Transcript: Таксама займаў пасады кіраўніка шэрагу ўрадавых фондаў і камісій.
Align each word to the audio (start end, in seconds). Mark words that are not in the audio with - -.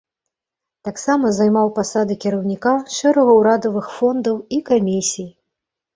Таксама 0.87 1.31
займаў 1.39 1.67
пасады 1.79 2.17
кіраўніка 2.25 2.73
шэрагу 2.97 3.37
ўрадавых 3.41 3.85
фондаў 3.99 4.35
і 4.59 4.61
камісій. 4.71 5.29